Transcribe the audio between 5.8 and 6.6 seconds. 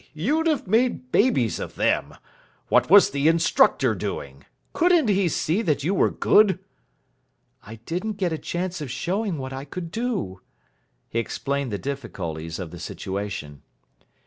you were good?"